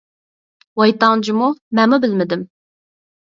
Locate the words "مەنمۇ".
1.81-1.99